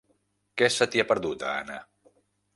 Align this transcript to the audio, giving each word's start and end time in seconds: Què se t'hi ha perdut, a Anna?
Què 0.61 0.69
se 0.75 0.87
t'hi 0.95 1.03
ha 1.03 1.05
perdut, 1.13 1.47
a 1.51 1.53
Anna? 1.61 1.79